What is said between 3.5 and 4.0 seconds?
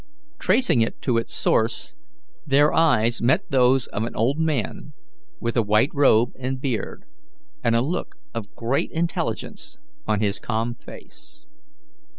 those